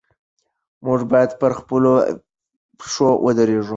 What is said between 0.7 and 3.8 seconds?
موږ باید پر خپلو پښو ودرېږو.